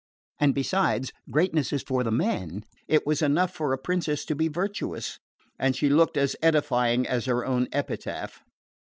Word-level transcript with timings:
And 0.39 0.55
besides, 0.55 1.13
greatness 1.29 1.71
was 1.71 1.83
for 1.83 2.03
the 2.03 2.09
men 2.09 2.65
it 2.87 3.05
was 3.05 3.21
enough 3.21 3.53
for 3.53 3.71
a 3.71 3.77
princess 3.77 4.25
to 4.25 4.35
be 4.35 4.47
virtuous. 4.47 5.19
And 5.59 5.75
she 5.75 5.89
looked 5.89 6.17
as 6.17 6.35
edifying 6.41 7.05
as 7.05 7.25
her 7.25 7.45
own 7.45 7.67
epitaph. 7.71 8.41